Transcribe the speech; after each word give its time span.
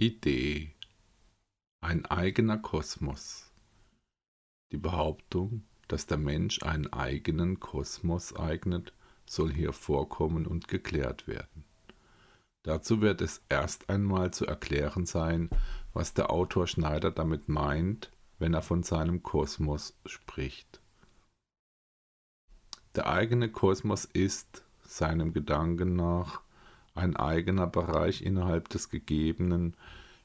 Idee. 0.00 0.74
Ein 1.82 2.06
eigener 2.06 2.56
Kosmos. 2.56 3.52
Die 4.72 4.78
Behauptung, 4.78 5.64
dass 5.88 6.06
der 6.06 6.16
Mensch 6.16 6.62
einen 6.62 6.90
eigenen 6.90 7.60
Kosmos 7.60 8.34
eignet, 8.34 8.94
soll 9.26 9.52
hier 9.52 9.74
vorkommen 9.74 10.46
und 10.46 10.68
geklärt 10.68 11.28
werden. 11.28 11.66
Dazu 12.62 13.02
wird 13.02 13.20
es 13.20 13.42
erst 13.50 13.90
einmal 13.90 14.32
zu 14.32 14.46
erklären 14.46 15.04
sein, 15.04 15.50
was 15.92 16.14
der 16.14 16.30
Autor 16.30 16.66
Schneider 16.66 17.10
damit 17.10 17.50
meint, 17.50 18.10
wenn 18.38 18.54
er 18.54 18.62
von 18.62 18.82
seinem 18.82 19.22
Kosmos 19.22 20.00
spricht. 20.06 20.80
Der 22.94 23.06
eigene 23.06 23.52
Kosmos 23.52 24.06
ist, 24.06 24.64
seinem 24.80 25.34
Gedanken 25.34 25.94
nach, 25.94 26.40
ein 27.00 27.16
eigener 27.16 27.66
Bereich 27.66 28.22
innerhalb 28.22 28.68
des 28.68 28.88
Gegebenen, 28.90 29.76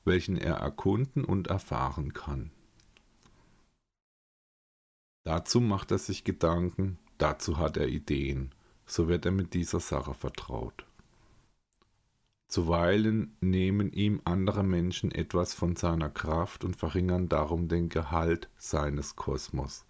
welchen 0.04 0.38
er 0.38 0.56
erkunden 0.56 1.26
und 1.26 1.48
erfahren 1.48 2.14
kann. 2.14 2.52
Dazu 5.24 5.60
macht 5.60 5.92
er 5.92 5.98
sich 5.98 6.24
Gedanken, 6.24 7.00
dazu 7.18 7.58
hat 7.58 7.78
er 7.78 7.88
Ideen, 7.88 8.54
so 8.86 9.08
wird 9.08 9.26
er 9.26 9.32
mit 9.32 9.56
dieser 9.56 9.80
Sache 9.80 10.14
vertraut. 10.14 10.86
Zuweilen 12.48 13.36
nehmen 13.42 13.92
ihm 13.92 14.22
andere 14.24 14.64
Menschen 14.64 15.12
etwas 15.12 15.56
von 15.56 15.76
seiner 15.76 16.10
Kraft 16.10 16.64
und 16.64 16.76
verringern 16.76 17.28
darum 17.28 17.68
den 17.68 17.90
Gehalt 17.90 18.50
seines 18.56 19.16
Kosmos. 19.16 19.86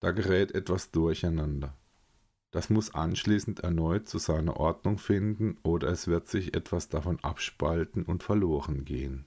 Da 0.00 0.10
gerät 0.10 0.52
etwas 0.52 0.90
durcheinander. 0.90 1.74
Das 2.54 2.70
muss 2.70 2.94
anschließend 2.94 3.60
erneut 3.64 4.08
zu 4.08 4.18
seiner 4.18 4.58
Ordnung 4.58 4.98
finden 4.98 5.56
oder 5.64 5.88
es 5.88 6.06
wird 6.06 6.28
sich 6.28 6.54
etwas 6.54 6.88
davon 6.88 7.18
abspalten 7.20 8.04
und 8.04 8.22
verloren 8.22 8.84
gehen. 8.84 9.24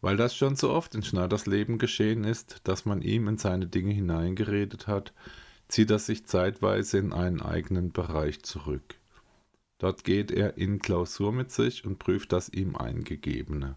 Weil 0.00 0.16
das 0.16 0.34
schon 0.34 0.56
so 0.56 0.70
oft 0.70 0.96
in 0.96 1.04
Schneiders 1.04 1.46
Leben 1.46 1.78
geschehen 1.78 2.24
ist, 2.24 2.62
dass 2.64 2.84
man 2.84 3.00
ihm 3.00 3.28
in 3.28 3.38
seine 3.38 3.68
Dinge 3.68 3.94
hineingeredet 3.94 4.88
hat, 4.88 5.12
zieht 5.68 5.92
er 5.92 6.00
sich 6.00 6.26
zeitweise 6.26 6.98
in 6.98 7.12
einen 7.12 7.40
eigenen 7.40 7.92
Bereich 7.92 8.42
zurück. 8.42 8.96
Dort 9.78 10.02
geht 10.02 10.32
er 10.32 10.58
in 10.58 10.80
Klausur 10.80 11.30
mit 11.30 11.52
sich 11.52 11.84
und 11.84 12.00
prüft 12.00 12.32
das 12.32 12.48
ihm 12.48 12.74
Eingegebene. 12.74 13.76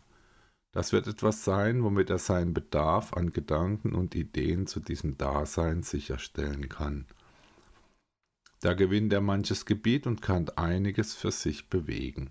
Das 0.78 0.94
wird 0.94 1.08
etwas 1.08 1.44
sein, 1.44 1.84
womit 1.84 2.12
er 2.12 2.20
seinen 2.20 2.54
Bedarf 2.54 3.14
an 3.14 3.32
Gedanken 3.32 3.96
und 3.96 4.14
Ideen 4.14 4.68
zu 4.68 4.80
diesem 4.80 5.18
Dasein 5.18 5.82
sicherstellen 5.82 6.70
kann. 6.70 7.08
Da 8.60 8.76
gewinnt 8.76 9.12
er 9.12 9.22
manches 9.22 9.66
Gebiet 9.66 10.06
und 10.06 10.22
kann 10.22 10.50
einiges 10.50 11.16
für 11.16 11.32
sich 11.32 11.72
bewegen. 11.72 12.30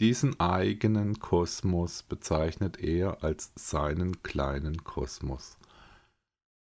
Diesen 0.00 0.40
eigenen 0.40 1.20
Kosmos 1.20 2.02
bezeichnet 2.02 2.80
er 2.80 3.22
als 3.22 3.52
seinen 3.54 4.24
kleinen 4.24 4.82
Kosmos. 4.82 5.58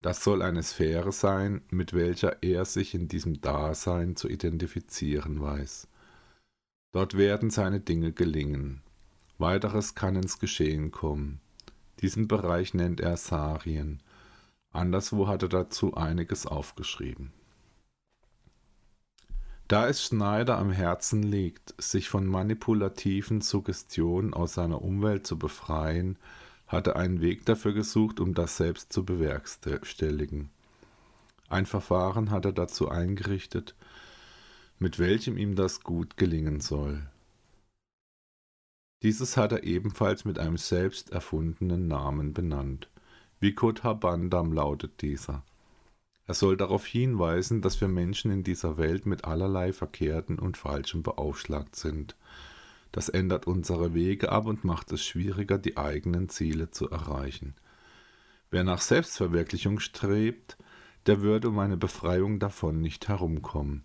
Das 0.04 0.24
soll 0.24 0.44
eine 0.44 0.62
Sphäre 0.62 1.14
sein, 1.14 1.64
mit 1.72 1.94
welcher 1.94 2.44
er 2.44 2.66
sich 2.66 2.94
in 2.94 3.08
diesem 3.08 3.42
Dasein 3.42 4.16
zu 4.16 4.30
identifizieren 4.30 5.42
weiß. 5.42 5.88
Dort 6.92 7.18
werden 7.18 7.50
seine 7.50 7.80
Dinge 7.80 8.12
gelingen. 8.12 8.84
Weiteres 9.38 9.96
kann 9.96 10.16
ins 10.16 10.40
Geschehen 10.40 10.92
kommen. 10.92 11.40
Diesen 12.02 12.28
Bereich 12.28 12.74
nennt 12.74 13.00
er 13.02 13.18
Sarien. 13.18 14.02
Anderswo 14.72 15.28
hat 15.28 15.44
er 15.44 15.50
dazu 15.50 15.96
einiges 15.96 16.46
aufgeschrieben. 16.46 17.32
Da 19.68 19.88
es 19.88 20.04
Schneider 20.04 20.58
am 20.60 20.72
Herzen 20.72 21.24
liegt, 21.24 21.74
sich 21.82 22.08
von 22.10 22.28
manipulativen 22.28 23.42
Suggestionen 23.42 24.34
aus 24.34 24.54
seiner 24.54 24.82
Umwelt 24.84 25.26
zu 25.26 25.40
befreien, 25.40 26.18
hat 26.68 26.88
er 26.88 26.98
einen 26.98 27.22
Weg 27.22 27.46
dafür 27.46 27.74
gesucht, 27.74 28.20
um 28.20 28.34
das 28.34 28.58
selbst 28.58 28.94
zu 28.94 29.06
bewerkstelligen. 29.06 30.50
Ein 31.50 31.66
Verfahren 31.66 32.32
hat 32.32 32.46
er 32.46 32.54
dazu 32.54 32.90
eingerichtet, 32.90 33.76
mit 34.78 35.00
welchem 35.00 35.38
ihm 35.38 35.56
das 35.56 35.82
gut 35.82 36.18
gelingen 36.18 36.60
soll. 36.60 37.08
Dieses 39.06 39.38
hat 39.38 39.52
er 39.52 39.64
ebenfalls 39.64 40.26
mit 40.26 40.40
einem 40.40 40.58
selbst 40.58 41.12
erfundenen 41.12 41.88
Namen 41.88 42.34
benannt. 42.34 42.90
Vikot 43.40 43.84
Habandam 43.84 44.52
lautet 44.52 45.04
dieser. 45.04 45.44
Er 46.26 46.34
soll 46.34 46.58
darauf 46.58 46.88
hinweisen, 46.88 47.62
dass 47.62 47.80
wir 47.80 47.88
Menschen 47.88 48.32
in 48.32 48.44
dieser 48.44 48.80
Welt 48.80 49.06
mit 49.06 49.24
allerlei 49.24 49.74
Verkehrten 49.74 50.40
und 50.40 50.58
Falschem 50.58 51.04
beaufschlagt 51.04 51.76
sind. 51.76 52.16
Das 52.92 53.08
ändert 53.08 53.46
unsere 53.46 53.94
Wege 53.94 54.32
ab 54.32 54.48
und 54.48 54.64
macht 54.64 54.92
es 54.92 55.06
schwieriger, 55.06 55.60
die 55.60 55.78
eigenen 55.78 56.28
Ziele 56.28 56.72
zu 56.72 56.90
erreichen. 56.90 57.54
Wer 58.50 58.64
nach 58.64 58.82
Selbstverwirklichung 58.82 59.78
strebt, 59.78 60.58
der 61.06 61.22
wird 61.22 61.46
um 61.46 61.60
eine 61.60 61.78
Befreiung 61.78 62.40
davon 62.40 62.82
nicht 62.82 63.08
herumkommen. 63.08 63.84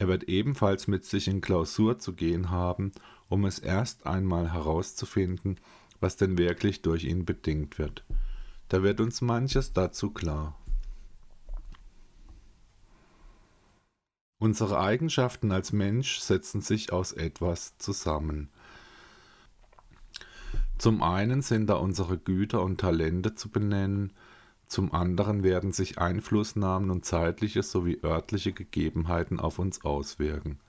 Er 0.00 0.06
wird 0.06 0.24
ebenfalls 0.24 0.86
mit 0.86 1.04
sich 1.04 1.26
in 1.26 1.40
Klausur 1.40 1.98
zu 1.98 2.14
gehen 2.14 2.50
haben, 2.50 2.92
um 3.28 3.44
es 3.44 3.58
erst 3.58 4.06
einmal 4.06 4.52
herauszufinden, 4.52 5.58
was 5.98 6.16
denn 6.16 6.38
wirklich 6.38 6.82
durch 6.82 7.04
ihn 7.04 7.24
bedingt 7.24 7.78
wird. 7.78 8.04
Da 8.68 8.84
wird 8.84 9.00
uns 9.00 9.20
manches 9.20 9.72
dazu 9.72 10.10
klar. 10.10 10.56
Unsere 14.40 14.78
Eigenschaften 14.78 15.50
als 15.50 15.72
Mensch 15.72 16.20
setzen 16.20 16.60
sich 16.60 16.92
aus 16.92 17.12
etwas 17.12 17.76
zusammen. 17.78 18.50
Zum 20.78 21.02
einen 21.02 21.42
sind 21.42 21.66
da 21.66 21.74
unsere 21.74 22.18
Güter 22.18 22.62
und 22.62 22.80
Talente 22.80 23.34
zu 23.34 23.50
benennen, 23.50 24.12
zum 24.68 24.92
anderen 24.92 25.42
werden 25.42 25.72
sich 25.72 25.98
Einflussnahmen 25.98 26.90
und 26.90 27.04
zeitliche 27.04 27.62
sowie 27.62 28.00
örtliche 28.02 28.52
Gegebenheiten 28.52 29.40
auf 29.40 29.58
uns 29.58 29.84
auswirken. 29.84 30.60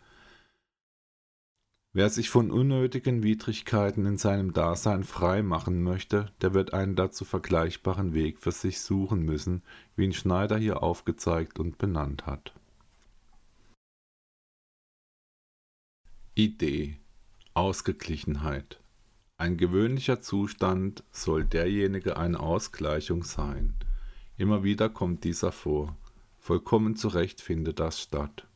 Wer 1.91 2.09
sich 2.11 2.29
von 2.29 2.51
unnötigen 2.51 3.23
Widrigkeiten 3.23 4.05
in 4.05 4.17
seinem 4.17 4.53
Dasein 4.53 5.03
frei 5.03 5.41
machen 5.41 5.81
möchte, 5.81 6.31
der 6.41 6.53
wird 6.53 6.71
einen 6.71 6.95
dazu 6.95 7.25
vergleichbaren 7.25 8.13
Weg 8.13 8.39
für 8.39 8.51
sich 8.51 8.79
suchen 8.81 9.23
müssen, 9.23 9.63
wie 9.95 10.05
ihn 10.05 10.13
Schneider 10.13 10.57
hier 10.57 10.83
aufgezeigt 10.83 11.57
und 11.59 11.79
benannt 11.79 12.27
hat. 12.27 12.53
Idee 16.35 16.99
Ausgeglichenheit 17.55 18.79
Ein 19.37 19.57
gewöhnlicher 19.57 20.21
Zustand 20.21 21.03
soll 21.11 21.43
derjenige 21.43 22.17
eine 22.17 22.39
Ausgleichung 22.39 23.23
sein, 23.23 23.73
Immer 24.39 24.63
wieder 24.63 24.87
kommt 24.87 25.25
dieser 25.25 25.51
vor. 25.51 25.97
Vollkommen 26.37 26.95
zu 26.95 27.09
Recht 27.09 27.41
findet 27.41 27.81
das 27.81 27.99
statt. 27.99 28.47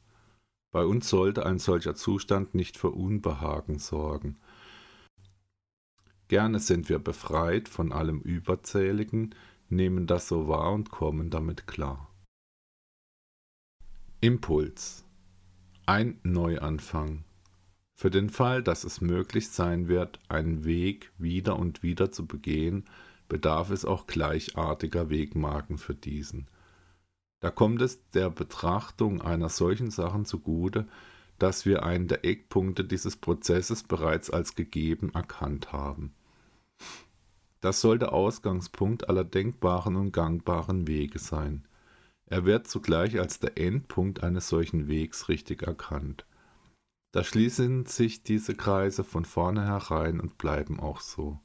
Bei 0.71 0.85
uns 0.85 1.09
sollte 1.09 1.45
ein 1.45 1.59
solcher 1.59 1.93
Zustand 1.93 2.55
nicht 2.55 2.77
für 2.77 2.91
Unbehagen 2.91 3.79
sorgen. 3.79 4.37
Gerne 6.29 6.59
sind 6.59 6.87
wir 6.87 6.99
befreit 6.99 7.67
von 7.67 7.91
allem 7.91 8.21
Überzähligen, 8.21 9.35
nehmen 9.67 10.07
das 10.07 10.29
so 10.29 10.47
wahr 10.47 10.71
und 10.71 10.89
kommen 10.89 11.29
damit 11.29 11.67
klar. 11.67 12.09
Impuls. 14.21 15.03
Ein 15.85 16.17
Neuanfang. 16.23 17.25
Für 17.93 18.09
den 18.09 18.29
Fall, 18.29 18.63
dass 18.63 18.85
es 18.85 19.01
möglich 19.01 19.49
sein 19.49 19.89
wird, 19.89 20.21
einen 20.29 20.63
Weg 20.63 21.11
wieder 21.17 21.59
und 21.59 21.83
wieder 21.83 22.09
zu 22.09 22.25
begehen, 22.25 22.85
bedarf 23.33 23.71
es 23.71 23.83
auch 23.83 24.05
gleichartiger 24.05 25.09
Wegmarken 25.09 25.79
für 25.79 25.95
diesen. 25.95 26.47
Da 27.39 27.49
kommt 27.49 27.81
es 27.81 28.07
der 28.11 28.29
Betrachtung 28.29 29.23
einer 29.23 29.49
solchen 29.49 29.89
Sachen 29.89 30.25
zugute, 30.25 30.87
dass 31.39 31.65
wir 31.65 31.81
einen 31.81 32.07
der 32.07 32.25
Eckpunkte 32.25 32.85
dieses 32.85 33.15
Prozesses 33.15 33.81
bereits 33.81 34.29
als 34.29 34.53
gegeben 34.53 35.15
erkannt 35.15 35.73
haben. 35.73 36.13
Das 37.59 37.81
soll 37.81 37.97
der 37.97 38.13
Ausgangspunkt 38.13 39.09
aller 39.09 39.23
denkbaren 39.23 39.95
und 39.95 40.11
gangbaren 40.11 40.87
Wege 40.87 41.17
sein. 41.17 41.67
Er 42.27 42.45
wird 42.45 42.67
zugleich 42.67 43.19
als 43.19 43.39
der 43.39 43.57
Endpunkt 43.57 44.21
eines 44.21 44.47
solchen 44.47 44.87
Wegs 44.87 45.27
richtig 45.27 45.63
erkannt. 45.63 46.27
Da 47.11 47.23
schließen 47.23 47.87
sich 47.87 48.21
diese 48.21 48.53
Kreise 48.53 49.03
von 49.03 49.25
vornherein 49.25 50.19
und 50.19 50.37
bleiben 50.37 50.79
auch 50.79 51.01
so. 51.01 51.39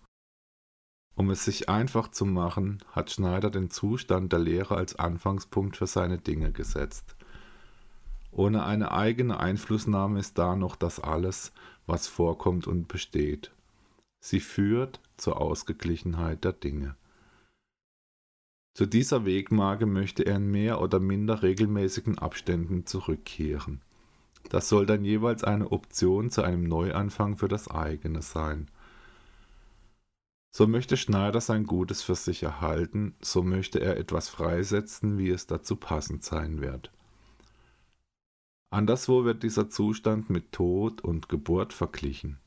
Um 1.18 1.30
es 1.30 1.44
sich 1.44 1.68
einfach 1.68 2.12
zu 2.12 2.24
machen, 2.24 2.78
hat 2.92 3.10
Schneider 3.10 3.50
den 3.50 3.70
Zustand 3.70 4.32
der 4.32 4.38
Lehre 4.38 4.76
als 4.76 5.00
Anfangspunkt 5.00 5.76
für 5.76 5.88
seine 5.88 6.18
Dinge 6.18 6.52
gesetzt. 6.52 7.16
Ohne 8.30 8.64
eine 8.64 8.92
eigene 8.92 9.40
Einflussnahme 9.40 10.20
ist 10.20 10.38
da 10.38 10.54
noch 10.54 10.76
das 10.76 11.00
alles, 11.00 11.52
was 11.88 12.06
vorkommt 12.06 12.68
und 12.68 12.86
besteht. 12.86 13.50
Sie 14.20 14.38
führt 14.38 15.00
zur 15.16 15.40
Ausgeglichenheit 15.40 16.44
der 16.44 16.52
Dinge. 16.52 16.94
Zu 18.74 18.86
dieser 18.86 19.24
Wegmarke 19.24 19.86
möchte 19.86 20.24
er 20.24 20.36
in 20.36 20.52
mehr 20.52 20.80
oder 20.80 21.00
minder 21.00 21.42
regelmäßigen 21.42 22.20
Abständen 22.20 22.86
zurückkehren. 22.86 23.80
Das 24.50 24.68
soll 24.68 24.86
dann 24.86 25.04
jeweils 25.04 25.42
eine 25.42 25.72
Option 25.72 26.30
zu 26.30 26.42
einem 26.42 26.62
Neuanfang 26.62 27.36
für 27.36 27.48
das 27.48 27.66
eigene 27.66 28.22
sein. 28.22 28.70
So 30.50 30.66
möchte 30.66 30.96
Schneider 30.96 31.40
sein 31.40 31.64
Gutes 31.64 32.02
für 32.02 32.14
sich 32.14 32.42
erhalten, 32.42 33.14
so 33.20 33.42
möchte 33.42 33.80
er 33.80 33.96
etwas 33.96 34.28
freisetzen, 34.28 35.18
wie 35.18 35.30
es 35.30 35.46
dazu 35.46 35.76
passend 35.76 36.24
sein 36.24 36.60
wird. 36.60 36.90
Anderswo 38.70 39.24
wird 39.24 39.42
dieser 39.42 39.70
Zustand 39.70 40.28
mit 40.30 40.52
Tod 40.52 41.00
und 41.00 41.28
Geburt 41.28 41.72
verglichen. 41.72 42.38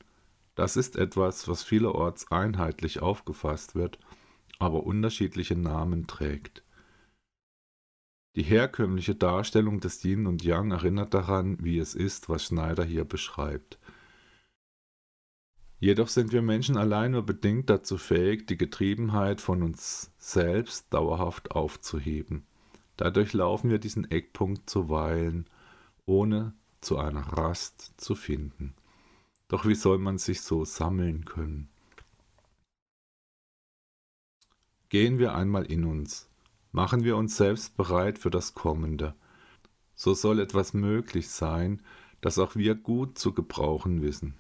Das 0.56 0.76
ist 0.78 0.96
etwas, 0.96 1.48
was 1.48 1.64
vielerorts 1.64 2.32
einheitlich 2.32 3.02
aufgefasst 3.02 3.74
wird, 3.76 4.00
aber 4.60 4.84
unterschiedliche 4.84 5.56
Namen 5.56 6.06
trägt. 6.06 6.64
Die 8.36 8.44
herkömmliche 8.44 9.16
Darstellung 9.16 9.80
des 9.80 10.04
Yin 10.04 10.26
und 10.28 10.44
Yang 10.44 10.72
erinnert 10.72 11.14
daran, 11.14 11.58
wie 11.62 11.80
es 11.80 11.96
ist, 11.96 12.30
was 12.30 12.46
Schneider 12.46 12.84
hier 12.84 13.04
beschreibt. 13.04 13.80
Jedoch 15.82 16.10
sind 16.10 16.32
wir 16.32 16.44
Menschen 16.44 16.78
allein 16.78 17.14
nur 17.14 17.26
bedingt 17.26 17.68
dazu 17.72 17.98
fähig, 17.98 18.46
die 18.46 18.56
Getriebenheit 18.56 19.42
von 19.42 19.64
uns 19.64 20.12
selbst 20.20 20.94
dauerhaft 20.94 21.52
aufzuheben. 21.54 22.46
Dadurch 22.98 23.34
laufen 23.34 23.72
wir 23.72 23.80
diesen 23.80 24.10
Eckpunkt 24.12 24.70
zuweilen, 24.70 25.48
ohne 26.06 26.54
zu 26.82 27.00
einer 27.00 27.22
Rast 27.22 27.96
zu 27.98 28.14
finden. 28.14 28.76
Doch 29.48 29.66
wie 29.66 29.74
soll 29.74 29.98
man 29.98 30.20
sich 30.20 30.42
so 30.42 30.66
sammeln 30.66 31.26
können? 31.26 31.68
Gehen 34.90 35.18
wir 35.18 35.34
einmal 35.34 35.66
in 35.66 35.86
uns, 35.86 36.30
machen 36.72 37.04
wir 37.04 37.18
uns 37.18 37.38
selbst 37.38 37.76
bereit 37.76 38.20
für 38.20 38.30
das 38.30 38.54
Kommende. 38.54 39.16
So 39.96 40.14
soll 40.14 40.42
etwas 40.42 40.76
möglich 40.76 41.30
sein, 41.30 41.82
das 42.22 42.38
auch 42.38 42.56
wir 42.56 42.76
gut 42.76 43.18
zu 43.18 43.34
gebrauchen 43.34 44.04
wissen. 44.04 44.36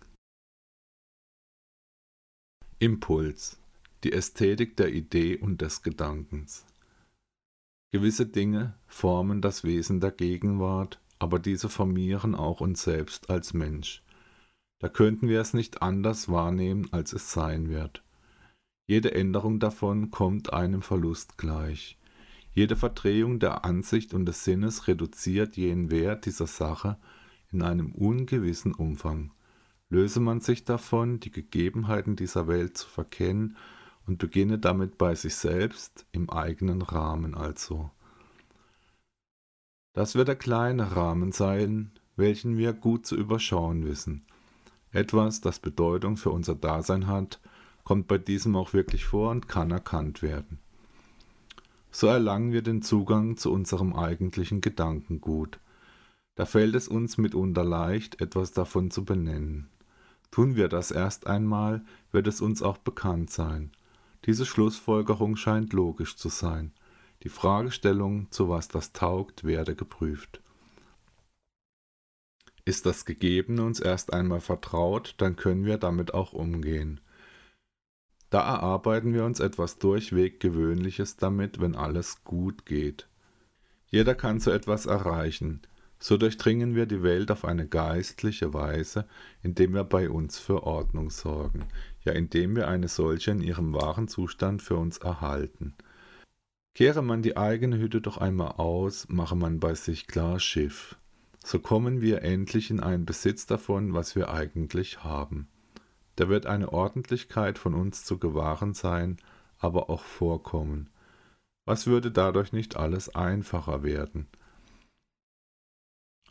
Impuls, 2.81 3.59
die 4.03 4.11
Ästhetik 4.11 4.75
der 4.75 4.91
Idee 4.91 5.37
und 5.37 5.61
des 5.61 5.83
Gedankens. 5.83 6.65
Gewisse 7.91 8.25
Dinge 8.25 8.73
formen 8.87 9.39
das 9.39 9.63
Wesen 9.63 9.99
der 9.99 10.09
Gegenwart, 10.09 10.99
aber 11.19 11.37
diese 11.37 11.69
formieren 11.69 12.33
auch 12.33 12.59
uns 12.59 12.81
selbst 12.81 13.29
als 13.29 13.53
Mensch. 13.53 14.01
Da 14.79 14.89
könnten 14.89 15.27
wir 15.27 15.41
es 15.41 15.53
nicht 15.53 15.83
anders 15.83 16.27
wahrnehmen, 16.27 16.87
als 16.91 17.13
es 17.13 17.31
sein 17.31 17.69
wird. 17.69 18.01
Jede 18.87 19.13
Änderung 19.13 19.59
davon 19.59 20.09
kommt 20.09 20.51
einem 20.51 20.81
Verlust 20.81 21.37
gleich. 21.37 21.99
Jede 22.55 22.75
Verdrehung 22.75 23.37
der 23.37 23.63
Ansicht 23.63 24.11
und 24.15 24.25
des 24.25 24.43
Sinnes 24.43 24.87
reduziert 24.87 25.55
jenen 25.55 25.91
Wert 25.91 26.25
dieser 26.25 26.47
Sache 26.47 26.97
in 27.51 27.61
einem 27.61 27.91
ungewissen 27.91 28.73
Umfang 28.73 29.31
löse 29.91 30.21
man 30.21 30.39
sich 30.39 30.63
davon, 30.63 31.19
die 31.19 31.31
Gegebenheiten 31.31 32.15
dieser 32.15 32.47
Welt 32.47 32.77
zu 32.77 32.87
verkennen 32.87 33.57
und 34.07 34.17
beginne 34.17 34.57
damit 34.57 34.97
bei 34.97 35.13
sich 35.13 35.35
selbst, 35.35 36.05
im 36.11 36.29
eigenen 36.29 36.81
Rahmen 36.81 37.35
also. 37.35 37.91
Das 39.93 40.15
wird 40.15 40.29
der 40.29 40.37
kleine 40.37 40.95
Rahmen 40.95 41.33
sein, 41.33 41.91
welchen 42.15 42.57
wir 42.57 42.71
gut 42.71 43.05
zu 43.05 43.15
überschauen 43.15 43.85
wissen. 43.85 44.25
Etwas, 44.91 45.41
das 45.41 45.59
Bedeutung 45.59 46.15
für 46.15 46.31
unser 46.31 46.55
Dasein 46.55 47.07
hat, 47.07 47.41
kommt 47.83 48.07
bei 48.07 48.17
diesem 48.17 48.55
auch 48.55 48.73
wirklich 48.73 49.05
vor 49.05 49.31
und 49.31 49.49
kann 49.49 49.71
erkannt 49.71 50.21
werden. 50.21 50.59
So 51.91 52.07
erlangen 52.07 52.53
wir 52.53 52.61
den 52.61 52.81
Zugang 52.81 53.35
zu 53.35 53.51
unserem 53.51 53.93
eigentlichen 53.93 54.61
Gedankengut. 54.61 55.59
Da 56.35 56.45
fällt 56.45 56.75
es 56.75 56.87
uns 56.87 57.17
mitunter 57.17 57.65
leicht, 57.65 58.21
etwas 58.21 58.53
davon 58.53 58.91
zu 58.91 59.03
benennen. 59.03 59.70
Tun 60.31 60.55
wir 60.55 60.69
das 60.69 60.91
erst 60.91 61.27
einmal, 61.27 61.83
wird 62.11 62.27
es 62.27 62.41
uns 62.41 62.61
auch 62.61 62.77
bekannt 62.77 63.29
sein. 63.29 63.71
Diese 64.25 64.45
Schlussfolgerung 64.45 65.35
scheint 65.35 65.73
logisch 65.73 66.15
zu 66.15 66.29
sein. 66.29 66.71
Die 67.23 67.29
Fragestellung, 67.29 68.31
zu 68.31 68.49
was 68.49 68.67
das 68.67 68.93
taugt, 68.93 69.43
werde 69.43 69.75
geprüft. 69.75 70.41
Ist 72.63 72.85
das 72.85 73.05
Gegebene 73.05 73.63
uns 73.63 73.79
erst 73.79 74.13
einmal 74.13 74.39
vertraut, 74.39 75.15
dann 75.17 75.35
können 75.35 75.65
wir 75.65 75.77
damit 75.77 76.13
auch 76.13 76.33
umgehen. 76.33 77.01
Da 78.29 78.39
erarbeiten 78.39 79.13
wir 79.13 79.25
uns 79.25 79.39
etwas 79.39 79.77
durchweg 79.77 80.39
Gewöhnliches 80.39 81.17
damit, 81.17 81.59
wenn 81.59 81.75
alles 81.75 82.23
gut 82.23 82.65
geht. 82.65 83.07
Jeder 83.87 84.15
kann 84.15 84.39
so 84.39 84.51
etwas 84.51 84.85
erreichen, 84.85 85.61
so 86.01 86.17
durchdringen 86.17 86.73
wir 86.75 86.87
die 86.87 87.03
Welt 87.03 87.29
auf 87.29 87.45
eine 87.45 87.67
geistliche 87.67 88.55
Weise, 88.55 89.05
indem 89.43 89.75
wir 89.75 89.83
bei 89.83 90.09
uns 90.09 90.39
für 90.39 90.63
Ordnung 90.63 91.11
sorgen, 91.11 91.67
ja 92.03 92.11
indem 92.11 92.55
wir 92.55 92.67
eine 92.67 92.87
solche 92.87 93.29
in 93.29 93.41
ihrem 93.41 93.71
wahren 93.73 94.07
Zustand 94.07 94.63
für 94.63 94.77
uns 94.77 94.97
erhalten. 94.97 95.75
Kehre 96.73 97.03
man 97.03 97.21
die 97.21 97.37
eigene 97.37 97.77
Hütte 97.77 98.01
doch 98.01 98.17
einmal 98.17 98.53
aus, 98.53 99.07
mache 99.09 99.35
man 99.35 99.59
bei 99.59 99.75
sich 99.75 100.07
klar 100.07 100.39
Schiff. 100.39 100.97
So 101.45 101.59
kommen 101.59 102.01
wir 102.01 102.23
endlich 102.23 102.71
in 102.71 102.79
einen 102.79 103.05
Besitz 103.05 103.45
davon, 103.45 103.93
was 103.93 104.15
wir 104.15 104.33
eigentlich 104.33 105.03
haben. 105.03 105.49
Da 106.15 106.29
wird 106.29 106.47
eine 106.47 106.73
Ordentlichkeit 106.73 107.59
von 107.59 107.75
uns 107.75 108.05
zu 108.05 108.17
gewahren 108.17 108.73
sein, 108.73 109.17
aber 109.59 109.91
auch 109.91 110.03
vorkommen. 110.03 110.89
Was 111.65 111.85
würde 111.85 112.09
dadurch 112.09 112.53
nicht 112.53 112.75
alles 112.75 113.13
einfacher 113.13 113.83
werden? 113.83 114.27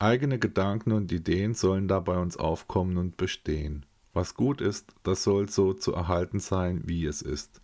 Eigene 0.00 0.38
Gedanken 0.38 0.92
und 0.92 1.12
Ideen 1.12 1.52
sollen 1.52 1.86
da 1.86 2.00
bei 2.00 2.16
uns 2.16 2.38
aufkommen 2.38 2.96
und 2.96 3.18
bestehen. 3.18 3.84
Was 4.14 4.34
gut 4.34 4.62
ist, 4.62 4.94
das 5.02 5.22
soll 5.22 5.50
so 5.50 5.74
zu 5.74 5.92
erhalten 5.92 6.40
sein, 6.40 6.80
wie 6.86 7.04
es 7.04 7.20
ist. 7.20 7.60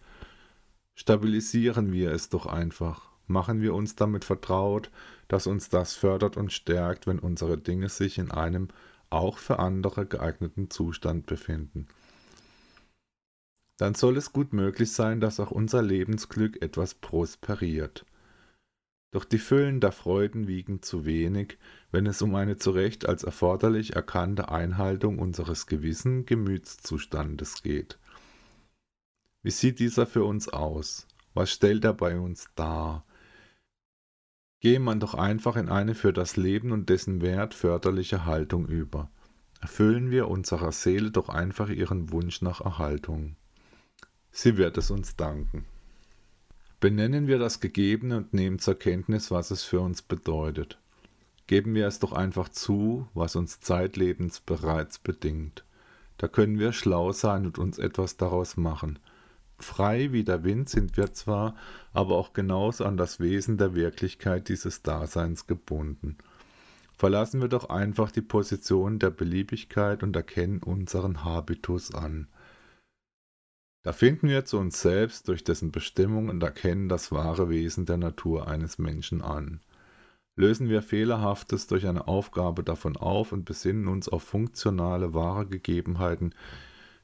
Stabilisieren 0.94 1.92
wir 1.92 2.12
es 2.12 2.28
doch 2.28 2.44
einfach. 2.44 3.10
Machen 3.26 3.62
wir 3.62 3.72
uns 3.72 3.96
damit 3.96 4.24
vertraut, 4.24 4.90
dass 5.28 5.46
uns 5.46 5.70
das 5.70 5.94
fördert 5.94 6.36
und 6.36 6.52
stärkt, 6.52 7.06
wenn 7.06 7.18
unsere 7.18 7.56
Dinge 7.56 7.88
sich 7.88 8.18
in 8.18 8.30
einem 8.30 8.68
auch 9.08 9.38
für 9.38 9.58
andere 9.58 10.04
geeigneten 10.04 10.68
Zustand 10.68 11.24
befinden. 11.24 11.88
Dann 13.78 13.94
soll 13.94 14.18
es 14.18 14.34
gut 14.34 14.52
möglich 14.52 14.92
sein, 14.92 15.20
dass 15.20 15.40
auch 15.40 15.50
unser 15.50 15.80
Lebensglück 15.80 16.60
etwas 16.60 16.94
prosperiert. 16.94 18.04
Doch 19.12 19.24
die 19.24 19.38
Füllen 19.38 19.80
der 19.80 19.92
Freuden 19.92 20.46
wiegen 20.46 20.82
zu 20.82 21.04
wenig, 21.04 21.58
wenn 21.90 22.06
es 22.06 22.22
um 22.22 22.34
eine 22.34 22.56
zu 22.56 22.70
Recht 22.70 23.08
als 23.08 23.22
erforderlich 23.22 23.94
erkannte 23.94 24.50
Einhaltung 24.50 25.18
unseres 25.18 25.66
gewissen 25.66 26.26
Gemütszustandes 26.26 27.62
geht. 27.62 27.98
Wie 29.42 29.50
sieht 29.50 29.78
dieser 29.78 30.06
für 30.06 30.24
uns 30.24 30.48
aus? 30.48 31.06
Was 31.34 31.52
stellt 31.52 31.84
er 31.84 31.94
bei 31.94 32.18
uns 32.18 32.48
dar? 32.56 33.04
Gehe 34.60 34.80
man 34.80 35.00
doch 35.00 35.14
einfach 35.14 35.56
in 35.56 35.68
eine 35.68 35.94
für 35.94 36.12
das 36.12 36.36
Leben 36.36 36.72
und 36.72 36.88
dessen 36.88 37.20
Wert 37.20 37.54
förderliche 37.54 38.24
Haltung 38.24 38.66
über. 38.66 39.10
Erfüllen 39.60 40.10
wir 40.10 40.28
unserer 40.28 40.72
Seele 40.72 41.10
doch 41.10 41.28
einfach 41.28 41.68
ihren 41.68 42.10
Wunsch 42.10 42.42
nach 42.42 42.60
Erhaltung. 42.60 43.36
Sie 44.30 44.56
wird 44.56 44.76
es 44.78 44.90
uns 44.90 45.16
danken. 45.16 45.64
Benennen 46.78 47.26
wir 47.26 47.38
das 47.38 47.60
Gegebene 47.60 48.18
und 48.18 48.34
nehmen 48.34 48.58
zur 48.58 48.78
Kenntnis, 48.78 49.30
was 49.30 49.50
es 49.50 49.64
für 49.64 49.80
uns 49.80 50.02
bedeutet. 50.02 50.78
Geben 51.46 51.74
wir 51.74 51.86
es 51.86 52.00
doch 52.00 52.12
einfach 52.12 52.50
zu, 52.50 53.08
was 53.14 53.34
uns 53.34 53.60
zeitlebens 53.60 54.40
bereits 54.40 54.98
bedingt. 54.98 55.64
Da 56.18 56.28
können 56.28 56.58
wir 56.58 56.72
schlau 56.72 57.12
sein 57.12 57.46
und 57.46 57.58
uns 57.58 57.78
etwas 57.78 58.16
daraus 58.16 58.56
machen. 58.56 58.98
Frei 59.58 60.12
wie 60.12 60.24
der 60.24 60.44
Wind 60.44 60.68
sind 60.68 60.96
wir 60.98 61.14
zwar, 61.14 61.56
aber 61.94 62.16
auch 62.16 62.34
genauso 62.34 62.84
an 62.84 62.98
das 62.98 63.20
Wesen 63.20 63.56
der 63.56 63.74
Wirklichkeit 63.74 64.48
dieses 64.48 64.82
Daseins 64.82 65.46
gebunden. 65.46 66.18
Verlassen 66.98 67.40
wir 67.40 67.48
doch 67.48 67.70
einfach 67.70 68.10
die 68.10 68.22
Position 68.22 68.98
der 68.98 69.10
Beliebigkeit 69.10 70.02
und 70.02 70.14
erkennen 70.14 70.62
unseren 70.62 71.24
Habitus 71.24 71.94
an. 71.94 72.26
Da 73.86 73.92
finden 73.92 74.28
wir 74.28 74.44
zu 74.44 74.58
uns 74.58 74.82
selbst 74.82 75.28
durch 75.28 75.44
dessen 75.44 75.70
Bestimmung 75.70 76.28
und 76.28 76.42
erkennen 76.42 76.88
das 76.88 77.12
wahre 77.12 77.48
Wesen 77.48 77.86
der 77.86 77.98
Natur 77.98 78.48
eines 78.48 78.78
Menschen 78.78 79.22
an. 79.22 79.60
Lösen 80.34 80.68
wir 80.68 80.82
Fehlerhaftes 80.82 81.68
durch 81.68 81.86
eine 81.86 82.08
Aufgabe 82.08 82.64
davon 82.64 82.96
auf 82.96 83.30
und 83.30 83.44
besinnen 83.44 83.86
uns 83.86 84.08
auf 84.08 84.24
funktionale, 84.24 85.14
wahre 85.14 85.46
Gegebenheiten, 85.46 86.34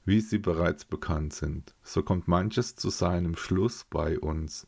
wie 0.04 0.20
sie 0.20 0.38
bereits 0.38 0.84
bekannt 0.84 1.34
sind, 1.34 1.72
so 1.84 2.02
kommt 2.02 2.26
manches 2.26 2.74
zu 2.74 2.90
seinem 2.90 3.36
Schluss 3.36 3.86
bei 3.88 4.18
uns. 4.18 4.66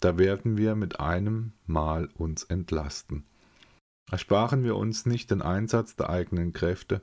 Da 0.00 0.18
werden 0.18 0.58
wir 0.58 0.74
mit 0.74 1.00
einem 1.00 1.54
Mal 1.64 2.10
uns 2.18 2.44
entlasten. 2.44 3.24
Ersparen 4.10 4.62
wir 4.62 4.76
uns 4.76 5.06
nicht 5.06 5.30
den 5.30 5.40
Einsatz 5.40 5.96
der 5.96 6.10
eigenen 6.10 6.52
Kräfte, 6.52 7.00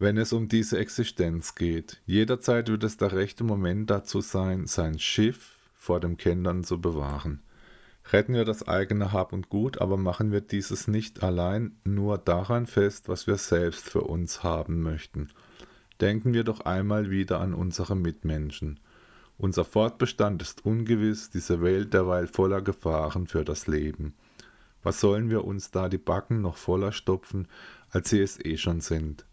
wenn 0.00 0.16
es 0.16 0.32
um 0.32 0.48
diese 0.48 0.78
Existenz 0.78 1.54
geht. 1.54 2.00
Jederzeit 2.06 2.68
wird 2.68 2.82
es 2.84 2.96
der 2.96 3.12
rechte 3.12 3.44
Moment 3.44 3.90
dazu 3.90 4.22
sein, 4.22 4.66
sein 4.66 4.98
Schiff 4.98 5.58
vor 5.74 6.00
dem 6.00 6.16
Kentern 6.16 6.64
zu 6.64 6.80
bewahren. 6.80 7.42
Retten 8.10 8.32
wir 8.32 8.46
das 8.46 8.66
eigene 8.66 9.12
Hab 9.12 9.34
und 9.34 9.50
Gut, 9.50 9.78
aber 9.78 9.98
machen 9.98 10.32
wir 10.32 10.40
dieses 10.40 10.88
nicht 10.88 11.22
allein 11.22 11.76
nur 11.84 12.16
daran 12.16 12.66
fest, 12.66 13.10
was 13.10 13.26
wir 13.26 13.36
selbst 13.36 13.90
für 13.90 14.00
uns 14.00 14.42
haben 14.42 14.82
möchten. 14.82 15.28
Denken 16.00 16.32
wir 16.32 16.44
doch 16.44 16.60
einmal 16.60 17.10
wieder 17.10 17.38
an 17.38 17.52
unsere 17.52 17.94
Mitmenschen. 17.94 18.80
Unser 19.36 19.66
Fortbestand 19.66 20.40
ist 20.40 20.64
ungewiss, 20.64 21.28
diese 21.28 21.60
Welt 21.60 21.92
derweil 21.92 22.26
voller 22.26 22.62
Gefahren 22.62 23.26
für 23.26 23.44
das 23.44 23.66
Leben. 23.66 24.14
Was 24.82 24.98
sollen 24.98 25.28
wir 25.28 25.44
uns 25.44 25.70
da 25.70 25.90
die 25.90 25.98
Backen 25.98 26.40
noch 26.40 26.56
voller 26.56 26.92
stopfen, 26.92 27.48
als 27.90 28.08
sie 28.08 28.20
es 28.20 28.42
eh 28.42 28.56
schon 28.56 28.80
sind? 28.80 29.26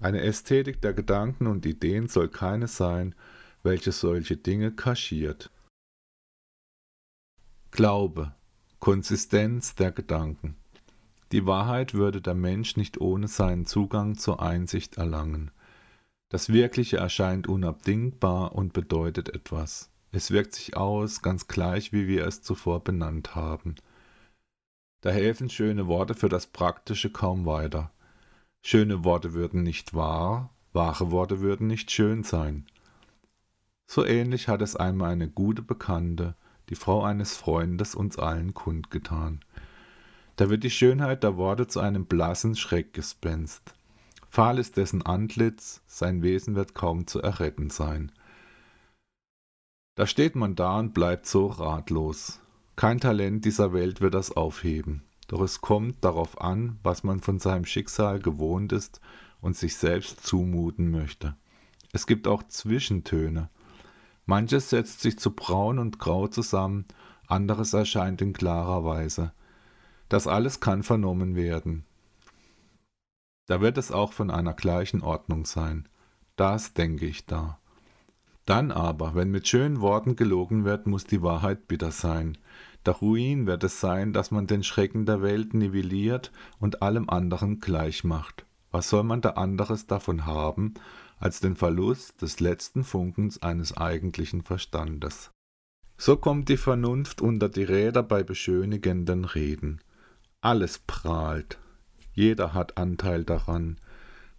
Eine 0.00 0.20
Ästhetik 0.20 0.82
der 0.82 0.92
Gedanken 0.92 1.46
und 1.46 1.64
Ideen 1.64 2.08
soll 2.08 2.28
keine 2.28 2.68
sein, 2.68 3.14
welche 3.62 3.92
solche 3.92 4.36
Dinge 4.36 4.72
kaschiert. 4.72 5.50
Glaube, 7.70 8.34
Konsistenz 8.78 9.74
der 9.74 9.92
Gedanken. 9.92 10.56
Die 11.32 11.46
Wahrheit 11.46 11.94
würde 11.94 12.20
der 12.20 12.34
Mensch 12.34 12.76
nicht 12.76 13.00
ohne 13.00 13.26
seinen 13.26 13.66
Zugang 13.66 14.16
zur 14.16 14.40
Einsicht 14.40 14.96
erlangen. 14.96 15.50
Das 16.28 16.50
Wirkliche 16.52 16.98
erscheint 16.98 17.48
unabdingbar 17.48 18.54
und 18.54 18.72
bedeutet 18.72 19.28
etwas. 19.30 19.90
Es 20.12 20.30
wirkt 20.30 20.54
sich 20.54 20.76
aus, 20.76 21.22
ganz 21.22 21.48
gleich 21.48 21.92
wie 21.92 22.06
wir 22.06 22.26
es 22.26 22.42
zuvor 22.42 22.82
benannt 22.82 23.34
haben. 23.34 23.74
Da 25.00 25.10
helfen 25.10 25.50
schöne 25.50 25.86
Worte 25.86 26.14
für 26.14 26.28
das 26.28 26.46
Praktische 26.46 27.10
kaum 27.10 27.44
weiter. 27.44 27.90
Schöne 28.68 29.04
Worte 29.04 29.32
würden 29.32 29.62
nicht 29.62 29.94
wahr, 29.94 30.52
wahre 30.72 31.12
Worte 31.12 31.40
würden 31.40 31.68
nicht 31.68 31.92
schön 31.92 32.24
sein. 32.24 32.66
So 33.86 34.04
ähnlich 34.04 34.48
hat 34.48 34.60
es 34.60 34.74
einmal 34.74 35.12
eine 35.12 35.28
gute 35.28 35.62
Bekannte, 35.62 36.34
die 36.68 36.74
Frau 36.74 37.04
eines 37.04 37.36
Freundes 37.36 37.94
uns 37.94 38.18
allen 38.18 38.54
kundgetan. 38.54 39.38
Da 40.34 40.50
wird 40.50 40.64
die 40.64 40.70
Schönheit 40.70 41.22
der 41.22 41.36
Worte 41.36 41.68
zu 41.68 41.78
einem 41.78 42.06
blassen 42.06 42.56
Schreckgespenst. 42.56 43.72
Fahl 44.28 44.58
ist 44.58 44.76
dessen 44.76 45.02
Antlitz, 45.02 45.80
sein 45.86 46.24
Wesen 46.24 46.56
wird 46.56 46.74
kaum 46.74 47.06
zu 47.06 47.22
erretten 47.22 47.70
sein. 47.70 48.10
Da 49.94 50.08
steht 50.08 50.34
man 50.34 50.56
da 50.56 50.80
und 50.80 50.92
bleibt 50.92 51.26
so 51.26 51.46
ratlos. 51.46 52.40
Kein 52.74 52.98
Talent 52.98 53.44
dieser 53.44 53.72
Welt 53.72 54.00
wird 54.00 54.14
das 54.14 54.32
aufheben. 54.32 55.05
Doch 55.28 55.40
es 55.40 55.60
kommt 55.60 56.04
darauf 56.04 56.40
an, 56.40 56.78
was 56.82 57.04
man 57.04 57.20
von 57.20 57.38
seinem 57.38 57.64
Schicksal 57.64 58.20
gewohnt 58.20 58.72
ist 58.72 59.00
und 59.40 59.56
sich 59.56 59.76
selbst 59.76 60.26
zumuten 60.26 60.90
möchte. 60.90 61.34
Es 61.92 62.06
gibt 62.06 62.28
auch 62.28 62.42
Zwischentöne, 62.44 63.48
Manches 64.26 64.70
setzt 64.70 65.00
sich 65.00 65.18
zu 65.20 65.30
braun 65.30 65.78
und 65.78 66.00
grau 66.00 66.26
zusammen, 66.26 66.84
anderes 67.28 67.72
erscheint 67.72 68.20
in 68.20 68.32
klarer 68.32 68.84
Weise. 68.84 69.32
Das 70.08 70.26
alles 70.26 70.58
kann 70.58 70.82
vernommen 70.82 71.36
werden. 71.36 71.84
Da 73.46 73.60
wird 73.60 73.78
es 73.78 73.92
auch 73.92 74.12
von 74.12 74.32
einer 74.32 74.54
gleichen 74.54 75.02
Ordnung 75.02 75.46
sein. 75.46 75.88
Das 76.34 76.74
denke 76.74 77.06
ich 77.06 77.26
da. 77.26 77.60
Dann 78.44 78.72
aber, 78.72 79.14
wenn 79.14 79.30
mit 79.30 79.46
schönen 79.46 79.80
Worten 79.80 80.16
gelogen 80.16 80.64
wird, 80.64 80.88
muss 80.88 81.04
die 81.04 81.22
Wahrheit 81.22 81.68
bitter 81.68 81.92
sein. 81.92 82.36
Der 82.86 82.94
Ruin 82.94 83.46
wird 83.46 83.64
es 83.64 83.80
sein, 83.80 84.12
dass 84.12 84.30
man 84.30 84.46
den 84.46 84.62
Schrecken 84.62 85.06
der 85.06 85.20
Welt 85.20 85.54
nivelliert 85.54 86.30
und 86.60 86.82
allem 86.82 87.10
anderen 87.10 87.58
gleich 87.58 88.04
macht. 88.04 88.46
Was 88.70 88.88
soll 88.88 89.02
man 89.02 89.20
da 89.20 89.30
anderes 89.30 89.86
davon 89.86 90.24
haben, 90.24 90.74
als 91.18 91.40
den 91.40 91.56
Verlust 91.56 92.22
des 92.22 92.40
letzten 92.40 92.84
Funkens 92.84 93.42
eines 93.42 93.76
eigentlichen 93.76 94.42
Verstandes. 94.42 95.30
So 95.98 96.16
kommt 96.16 96.48
die 96.48 96.58
Vernunft 96.58 97.20
unter 97.20 97.48
die 97.48 97.64
Räder 97.64 98.02
bei 98.02 98.22
beschönigenden 98.22 99.24
Reden. 99.24 99.80
Alles 100.40 100.78
prahlt, 100.78 101.58
jeder 102.12 102.52
hat 102.52 102.76
Anteil 102.76 103.24
daran, 103.24 103.78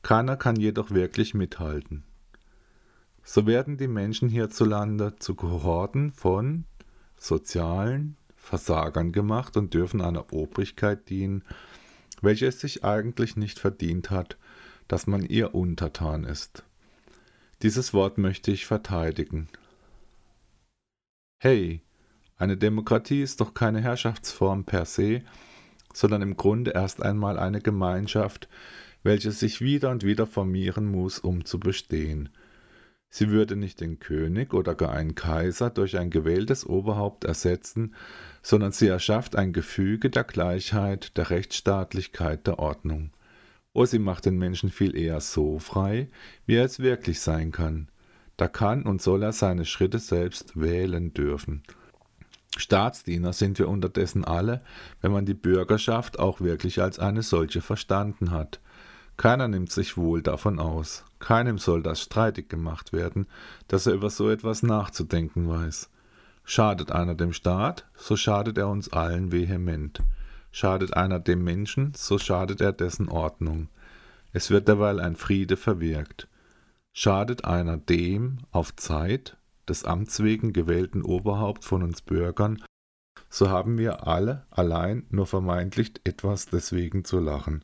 keiner 0.03 0.37
kann 0.37 0.55
jedoch 0.55 0.91
wirklich 0.91 1.33
mithalten. 1.33 2.03
So 3.23 3.45
werden 3.45 3.77
die 3.77 3.87
Menschen 3.87 4.29
hierzulande 4.29 5.15
zu 5.17 5.35
Kohorten 5.35 6.11
von 6.11 6.65
sozialen 7.17 8.15
Versagern 8.47 9.11
gemacht 9.11 9.57
und 9.57 9.73
dürfen 9.73 10.01
einer 10.01 10.33
Obrigkeit 10.33 11.09
dienen, 11.09 11.43
welche 12.21 12.47
es 12.47 12.59
sich 12.59 12.83
eigentlich 12.83 13.35
nicht 13.35 13.59
verdient 13.59 14.09
hat, 14.09 14.37
dass 14.87 15.05
man 15.05 15.23
ihr 15.23 15.53
untertan 15.53 16.23
ist. 16.23 16.63
Dieses 17.61 17.93
Wort 17.93 18.17
möchte 18.17 18.51
ich 18.51 18.65
verteidigen. 18.65 19.49
Hey, 21.39 21.81
eine 22.37 22.55
Demokratie 22.55 23.21
ist 23.21 23.41
doch 23.41 23.53
keine 23.53 23.81
Herrschaftsform 23.81 24.63
per 24.63 24.85
se, 24.85 25.23
sondern 25.93 26.21
im 26.21 26.37
Grunde 26.37 26.71
erst 26.71 27.01
einmal 27.01 27.37
eine 27.37 27.61
Gemeinschaft, 27.61 28.47
welche 29.03 29.31
sich 29.31 29.61
wieder 29.61 29.89
und 29.89 30.03
wieder 30.03 30.25
formieren 30.25 30.85
muss, 30.85 31.19
um 31.19 31.45
zu 31.45 31.59
bestehen. 31.59 32.29
Sie 33.09 33.29
würde 33.29 33.55
nicht 33.55 33.79
den 33.79 33.99
König 33.99 34.53
oder 34.53 34.75
gar 34.75 34.91
einen 34.91 35.15
Kaiser 35.15 35.69
durch 35.69 35.97
ein 35.97 36.09
gewähltes 36.09 36.65
Oberhaupt 36.65 37.23
ersetzen, 37.23 37.95
sondern 38.41 38.71
sie 38.71 38.87
erschafft 38.87 39.35
ein 39.35 39.53
Gefüge 39.53 40.09
der 40.09 40.23
Gleichheit, 40.23 41.17
der 41.17 41.29
Rechtsstaatlichkeit, 41.29 42.47
der 42.47 42.59
Ordnung. 42.59 43.11
Oh, 43.73 43.85
sie 43.85 43.99
macht 43.99 44.25
den 44.25 44.37
Menschen 44.37 44.69
viel 44.69 44.95
eher 44.95 45.21
so 45.21 45.59
frei, 45.59 46.09
wie 46.45 46.55
er 46.55 46.65
es 46.65 46.79
wirklich 46.79 47.21
sein 47.21 47.51
kann. 47.51 47.89
Da 48.35 48.47
kann 48.47 48.83
und 48.83 49.01
soll 49.01 49.23
er 49.23 49.33
seine 49.33 49.65
Schritte 49.65 49.99
selbst 49.99 50.59
wählen 50.59 51.13
dürfen. 51.13 51.63
Staatsdiener 52.57 53.33
sind 53.33 53.59
wir 53.59 53.69
unterdessen 53.69 54.25
alle, 54.25 54.63
wenn 55.01 55.11
man 55.11 55.25
die 55.25 55.33
Bürgerschaft 55.33 56.19
auch 56.19 56.41
wirklich 56.41 56.81
als 56.81 56.99
eine 56.99 57.21
solche 57.21 57.61
verstanden 57.61 58.31
hat. 58.31 58.59
Keiner 59.15 59.47
nimmt 59.47 59.71
sich 59.71 59.97
wohl 59.97 60.21
davon 60.21 60.59
aus. 60.59 61.05
Keinem 61.19 61.57
soll 61.57 61.81
das 61.81 62.01
streitig 62.01 62.49
gemacht 62.49 62.93
werden, 62.93 63.27
dass 63.67 63.87
er 63.87 63.93
über 63.93 64.09
so 64.09 64.29
etwas 64.29 64.63
nachzudenken 64.63 65.49
weiß. 65.49 65.89
Schadet 66.43 66.91
einer 66.91 67.15
dem 67.15 67.33
Staat, 67.33 67.85
so 67.95 68.15
schadet 68.15 68.57
er 68.57 68.69
uns 68.69 68.91
allen 68.93 69.31
vehement. 69.31 70.01
Schadet 70.51 70.93
einer 70.95 71.19
dem 71.19 71.43
Menschen, 71.43 71.93
so 71.95 72.17
schadet 72.17 72.61
er 72.61 72.71
dessen 72.71 73.09
Ordnung. 73.09 73.67
Es 74.31 74.49
wird 74.49 74.67
derweil 74.67 74.99
ein 74.99 75.15
Friede 75.15 75.57
verwirkt. 75.57 76.27
Schadet 76.93 77.45
einer 77.45 77.77
dem 77.77 78.39
auf 78.51 78.75
Zeit 78.75 79.37
des 79.67 79.83
Amts 79.83 80.23
wegen 80.23 80.53
gewählten 80.53 81.01
Oberhaupt 81.01 81.65
von 81.65 81.83
uns 81.83 82.01
Bürgern, 82.01 82.63
so 83.29 83.49
haben 83.49 83.77
wir 83.77 84.07
alle 84.07 84.45
allein 84.49 85.05
nur 85.09 85.27
vermeintlich 85.27 85.91
etwas 86.05 86.45
deswegen 86.45 87.03
zu 87.03 87.19
lachen. 87.19 87.63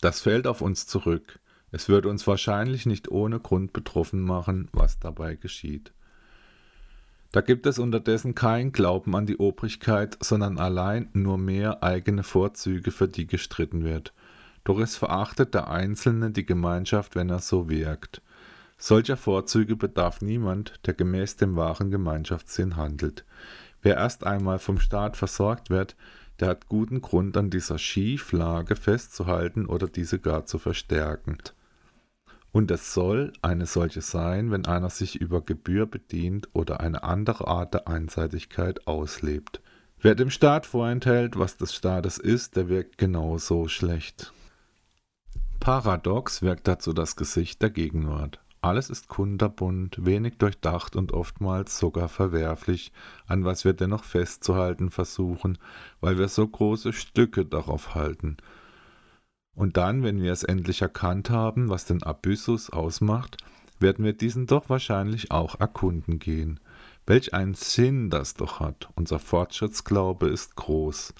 Das 0.00 0.20
fällt 0.20 0.46
auf 0.46 0.60
uns 0.60 0.86
zurück. 0.86 1.38
Es 1.74 1.88
wird 1.88 2.06
uns 2.06 2.24
wahrscheinlich 2.28 2.86
nicht 2.86 3.10
ohne 3.10 3.40
Grund 3.40 3.72
betroffen 3.72 4.20
machen, 4.20 4.68
was 4.70 5.00
dabei 5.00 5.34
geschieht. 5.34 5.92
Da 7.32 7.40
gibt 7.40 7.66
es 7.66 7.80
unterdessen 7.80 8.36
kein 8.36 8.70
Glauben 8.70 9.16
an 9.16 9.26
die 9.26 9.38
Obrigkeit, 9.38 10.16
sondern 10.20 10.58
allein 10.58 11.08
nur 11.14 11.36
mehr 11.36 11.82
eigene 11.82 12.22
Vorzüge, 12.22 12.92
für 12.92 13.08
die 13.08 13.26
gestritten 13.26 13.82
wird. 13.82 14.12
Doch 14.62 14.78
es 14.78 14.94
verachtet 14.96 15.52
der 15.52 15.68
Einzelne 15.68 16.30
die 16.30 16.46
Gemeinschaft, 16.46 17.16
wenn 17.16 17.28
er 17.28 17.40
so 17.40 17.68
wirkt. 17.68 18.22
Solcher 18.78 19.16
Vorzüge 19.16 19.74
bedarf 19.74 20.20
niemand, 20.20 20.78
der 20.86 20.94
gemäß 20.94 21.38
dem 21.38 21.56
wahren 21.56 21.90
Gemeinschaftssinn 21.90 22.76
handelt. 22.76 23.24
Wer 23.82 23.96
erst 23.96 24.24
einmal 24.24 24.60
vom 24.60 24.78
Staat 24.78 25.16
versorgt 25.16 25.70
wird, 25.70 25.96
der 26.38 26.50
hat 26.50 26.68
guten 26.68 27.02
Grund 27.02 27.36
an 27.36 27.50
dieser 27.50 27.78
Schieflage 27.78 28.76
festzuhalten 28.76 29.66
oder 29.66 29.88
diese 29.88 30.20
gar 30.20 30.46
zu 30.46 30.60
verstärken. 30.60 31.38
Und 32.54 32.70
es 32.70 32.94
soll 32.94 33.32
eine 33.42 33.66
solche 33.66 34.00
sein, 34.00 34.52
wenn 34.52 34.64
einer 34.64 34.88
sich 34.88 35.16
über 35.20 35.40
Gebühr 35.40 35.86
bedient 35.86 36.48
oder 36.52 36.78
eine 36.78 37.02
andere 37.02 37.48
Art 37.48 37.74
der 37.74 37.88
Einseitigkeit 37.88 38.86
auslebt. 38.86 39.60
Wer 40.00 40.14
dem 40.14 40.30
Staat 40.30 40.64
vorenthält, 40.64 41.36
was 41.36 41.56
des 41.56 41.74
Staates 41.74 42.16
ist, 42.16 42.54
der 42.54 42.68
wirkt 42.68 42.96
genauso 42.96 43.66
schlecht. 43.66 44.32
Paradox 45.58 46.42
wirkt 46.42 46.68
dazu 46.68 46.92
das 46.92 47.16
Gesicht 47.16 47.60
der 47.60 47.70
Gegenwart. 47.70 48.38
Alles 48.60 48.88
ist 48.88 49.08
kunterbunt, 49.08 50.06
wenig 50.06 50.38
durchdacht 50.38 50.94
und 50.94 51.10
oftmals 51.10 51.76
sogar 51.76 52.08
verwerflich, 52.08 52.92
an 53.26 53.44
was 53.44 53.64
wir 53.64 53.72
dennoch 53.72 54.04
festzuhalten 54.04 54.92
versuchen, 54.92 55.58
weil 56.00 56.18
wir 56.18 56.28
so 56.28 56.46
große 56.46 56.92
Stücke 56.92 57.44
darauf 57.44 57.96
halten– 57.96 58.36
und 59.54 59.76
dann, 59.76 60.02
wenn 60.02 60.20
wir 60.22 60.32
es 60.32 60.42
endlich 60.42 60.82
erkannt 60.82 61.30
haben, 61.30 61.68
was 61.68 61.84
den 61.84 62.02
Abyssus 62.02 62.70
ausmacht, 62.70 63.36
werden 63.78 64.04
wir 64.04 64.12
diesen 64.12 64.46
doch 64.46 64.68
wahrscheinlich 64.68 65.30
auch 65.30 65.60
erkunden 65.60 66.18
gehen. 66.18 66.60
Welch 67.06 67.34
einen 67.34 67.54
Sinn 67.54 68.10
das 68.10 68.34
doch 68.34 68.60
hat. 68.60 68.88
Unser 68.94 69.18
Fortschrittsglaube 69.18 70.28
ist 70.28 70.56
groß. 70.56 71.14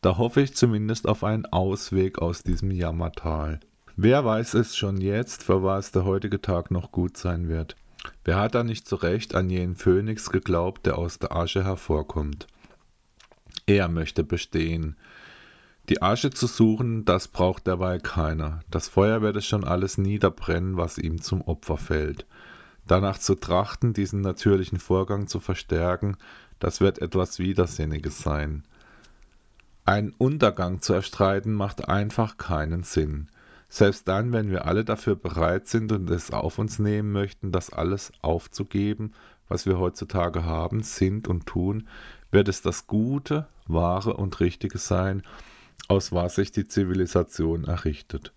Da 0.00 0.16
hoffe 0.16 0.40
ich 0.40 0.54
zumindest 0.54 1.08
auf 1.08 1.24
einen 1.24 1.46
Ausweg 1.46 2.18
aus 2.18 2.42
diesem 2.42 2.70
Jammertal. 2.70 3.60
Wer 3.96 4.24
weiß 4.24 4.54
es 4.54 4.76
schon 4.76 5.00
jetzt, 5.00 5.42
für 5.42 5.62
was 5.62 5.92
der 5.92 6.04
heutige 6.04 6.40
Tag 6.40 6.70
noch 6.70 6.92
gut 6.92 7.16
sein 7.16 7.48
wird? 7.48 7.76
Wer 8.24 8.36
hat 8.36 8.54
da 8.54 8.64
nicht 8.64 8.86
zu 8.86 8.96
Recht 8.96 9.34
an 9.34 9.50
jenen 9.50 9.76
Phönix 9.76 10.30
geglaubt, 10.30 10.86
der 10.86 10.98
aus 10.98 11.18
der 11.18 11.32
Asche 11.36 11.64
hervorkommt? 11.64 12.46
Er 13.66 13.88
möchte 13.88 14.24
bestehen. 14.24 14.96
Die 15.88 16.00
Asche 16.00 16.30
zu 16.30 16.46
suchen, 16.46 17.04
das 17.04 17.26
braucht 17.26 17.66
derweil 17.66 17.98
keiner. 18.00 18.60
Das 18.70 18.88
Feuer 18.88 19.20
wird 19.20 19.36
es 19.36 19.46
schon 19.46 19.64
alles 19.64 19.98
niederbrennen, 19.98 20.76
was 20.76 20.96
ihm 20.96 21.20
zum 21.20 21.40
Opfer 21.42 21.76
fällt. 21.76 22.26
Danach 22.86 23.18
zu 23.18 23.34
trachten, 23.34 23.92
diesen 23.92 24.20
natürlichen 24.20 24.78
Vorgang 24.78 25.26
zu 25.26 25.40
verstärken, 25.40 26.16
das 26.60 26.80
wird 26.80 27.00
etwas 27.00 27.38
Widersinniges 27.40 28.20
sein. 28.20 28.62
Einen 29.84 30.14
Untergang 30.16 30.80
zu 30.80 30.92
erstreiten 30.92 31.52
macht 31.52 31.88
einfach 31.88 32.36
keinen 32.36 32.84
Sinn. 32.84 33.28
Selbst 33.68 34.06
dann, 34.06 34.32
wenn 34.32 34.50
wir 34.50 34.66
alle 34.66 34.84
dafür 34.84 35.16
bereit 35.16 35.66
sind 35.66 35.90
und 35.90 36.08
es 36.10 36.30
auf 36.30 36.58
uns 36.58 36.78
nehmen 36.78 37.10
möchten, 37.10 37.50
das 37.50 37.70
alles 37.70 38.12
aufzugeben, 38.20 39.12
was 39.48 39.66
wir 39.66 39.78
heutzutage 39.78 40.44
haben, 40.44 40.82
sind 40.82 41.26
und 41.26 41.46
tun, 41.46 41.88
wird 42.30 42.48
es 42.48 42.62
das 42.62 42.86
Gute, 42.86 43.48
Wahre 43.66 44.14
und 44.14 44.38
Richtige 44.38 44.78
sein, 44.78 45.22
aus 45.88 46.12
was 46.12 46.36
sich 46.36 46.52
die 46.52 46.66
Zivilisation 46.66 47.64
errichtet. 47.64 48.32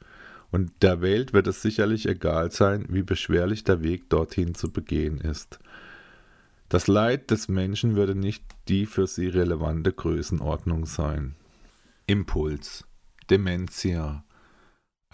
Und 0.52 0.72
der 0.82 1.02
Welt 1.02 1.34
wird 1.34 1.48
es 1.48 1.62
sicherlich 1.62 2.08
egal 2.08 2.52
sein, 2.52 2.86
wie 2.90 3.04
beschwerlich 3.04 3.64
der 3.64 3.84
Weg 3.84 4.10
dorthin 4.10 4.56
zu 4.56 4.72
begehen 4.72 5.20
ist. 5.20 5.60
Das 6.70 6.88
Leid 6.88 7.32
des 7.32 7.48
Menschen 7.48 7.96
würde 7.96 8.16
nicht 8.16 8.44
die 8.68 8.86
für 8.86 9.08
sie 9.08 9.28
relevante 9.28 9.92
Größenordnung 9.92 10.86
sein. 10.86 11.36
Impuls 12.08 12.86
Dementia 13.30 14.24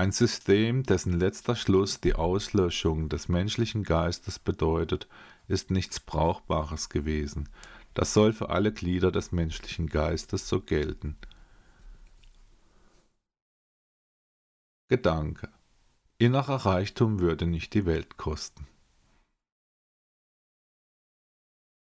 ein 0.02 0.12
System, 0.12 0.82
dessen 0.82 1.20
letzter 1.20 1.56
Schluss 1.56 2.02
die 2.02 2.16
Auslöschung 2.16 3.08
des 3.08 3.30
menschlichen 3.30 3.84
Geistes 3.84 4.40
bedeutet, 4.40 5.08
ist 5.48 5.70
nichts 5.70 6.00
Brauchbares 6.00 6.90
gewesen. 6.90 7.50
Das 7.94 8.12
soll 8.12 8.34
für 8.34 8.50
alle 8.50 8.72
Glieder 8.72 9.12
des 9.12 9.32
menschlichen 9.32 9.86
Geistes 9.86 10.50
so 10.50 10.60
gelten. 10.60 11.18
Gedanke. 14.92 15.48
Innerer 16.18 16.66
Reichtum 16.66 17.22
würde 17.22 17.46
nicht 17.46 17.74
die 17.74 17.86
Welt 17.86 18.18
kosten. 18.18 18.68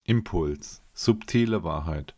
Impuls. 0.05 0.81
Subtile 0.95 1.63
Wahrheit. 1.65 2.15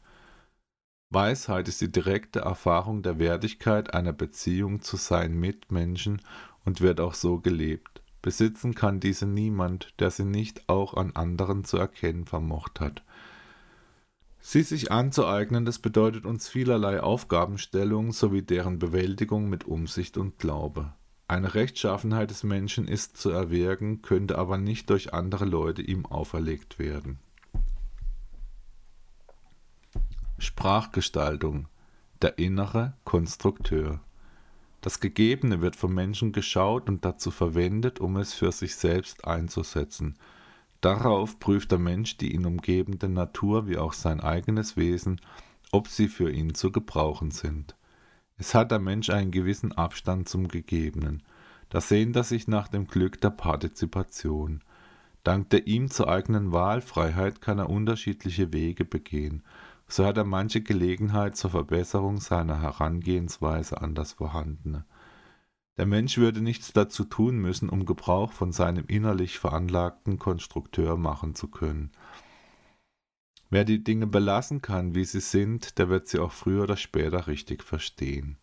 Weisheit 1.10 1.66
ist 1.66 1.80
die 1.80 1.90
direkte 1.90 2.42
Erfahrung 2.42 3.02
der 3.02 3.18
Wertigkeit 3.18 3.94
einer 3.94 4.12
Beziehung 4.12 4.80
zu 4.80 4.96
seinen 4.96 5.40
Mitmenschen 5.40 6.22
und 6.64 6.80
wird 6.80 7.00
auch 7.00 7.14
so 7.14 7.40
gelebt. 7.40 8.00
Besitzen 8.22 8.76
kann 8.76 9.00
diese 9.00 9.26
niemand, 9.26 9.92
der 9.98 10.12
sie 10.12 10.24
nicht 10.24 10.68
auch 10.68 10.94
an 10.94 11.16
anderen 11.16 11.64
zu 11.64 11.78
erkennen 11.78 12.26
vermocht 12.26 12.78
hat. 12.78 13.02
Sie 14.48 14.62
sich 14.62 14.92
anzueignen, 14.92 15.64
das 15.64 15.80
bedeutet 15.80 16.24
uns 16.24 16.48
vielerlei 16.48 17.00
Aufgabenstellung 17.00 18.12
sowie 18.12 18.42
deren 18.42 18.78
Bewältigung 18.78 19.48
mit 19.48 19.64
Umsicht 19.64 20.16
und 20.16 20.38
Glaube. 20.38 20.92
Eine 21.26 21.54
Rechtschaffenheit 21.54 22.30
des 22.30 22.44
Menschen 22.44 22.86
ist 22.86 23.16
zu 23.16 23.30
erwirken, 23.30 24.02
könnte 24.02 24.38
aber 24.38 24.56
nicht 24.56 24.88
durch 24.88 25.12
andere 25.12 25.46
Leute 25.46 25.82
ihm 25.82 26.06
auferlegt 26.06 26.78
werden. 26.78 27.18
Sprachgestaltung 30.38 31.66
der 32.22 32.38
innere 32.38 32.94
Konstrukteur. 33.02 33.98
Das 34.80 35.00
Gegebene 35.00 35.60
wird 35.60 35.74
vom 35.74 35.92
Menschen 35.92 36.30
geschaut 36.30 36.88
und 36.88 37.04
dazu 37.04 37.32
verwendet, 37.32 37.98
um 37.98 38.16
es 38.16 38.32
für 38.32 38.52
sich 38.52 38.76
selbst 38.76 39.24
einzusetzen. 39.24 40.16
Darauf 40.80 41.38
prüft 41.38 41.72
der 41.72 41.78
Mensch 41.78 42.16
die 42.16 42.34
ihn 42.34 42.46
umgebende 42.46 43.08
Natur 43.08 43.66
wie 43.66 43.78
auch 43.78 43.92
sein 43.92 44.20
eigenes 44.20 44.76
Wesen, 44.76 45.20
ob 45.72 45.88
sie 45.88 46.08
für 46.08 46.30
ihn 46.30 46.54
zu 46.54 46.70
gebrauchen 46.70 47.30
sind. 47.30 47.76
Es 48.38 48.54
hat 48.54 48.70
der 48.70 48.78
Mensch 48.78 49.10
einen 49.10 49.30
gewissen 49.30 49.72
Abstand 49.72 50.28
zum 50.28 50.48
Gegebenen. 50.48 51.22
Da 51.70 51.80
sehnt 51.80 52.14
er 52.16 52.24
sich 52.24 52.46
nach 52.48 52.68
dem 52.68 52.86
Glück 52.86 53.20
der 53.20 53.30
Partizipation. 53.30 54.62
Dank 55.24 55.50
der 55.50 55.66
ihm 55.66 55.90
zu 55.90 56.06
eigenen 56.06 56.52
Wahlfreiheit 56.52 57.40
kann 57.40 57.58
er 57.58 57.70
unterschiedliche 57.70 58.52
Wege 58.52 58.84
begehen 58.84 59.42
so 59.88 60.04
hat 60.04 60.16
er 60.16 60.24
manche 60.24 60.62
Gelegenheit 60.62 61.36
zur 61.36 61.50
Verbesserung 61.50 62.20
seiner 62.20 62.60
Herangehensweise 62.60 63.80
an 63.80 63.94
das 63.94 64.12
Vorhandene. 64.12 64.84
Der 65.76 65.86
Mensch 65.86 66.16
würde 66.16 66.40
nichts 66.40 66.72
dazu 66.72 67.04
tun 67.04 67.36
müssen, 67.36 67.68
um 67.68 67.84
Gebrauch 67.84 68.32
von 68.32 68.52
seinem 68.52 68.86
innerlich 68.86 69.38
veranlagten 69.38 70.18
Konstrukteur 70.18 70.96
machen 70.96 71.34
zu 71.34 71.48
können. 71.48 71.90
Wer 73.50 73.64
die 73.64 73.84
Dinge 73.84 74.06
belassen 74.06 74.62
kann, 74.62 74.94
wie 74.94 75.04
sie 75.04 75.20
sind, 75.20 75.78
der 75.78 75.88
wird 75.88 76.08
sie 76.08 76.18
auch 76.18 76.32
früher 76.32 76.64
oder 76.64 76.76
später 76.76 77.26
richtig 77.26 77.62
verstehen. 77.62 78.38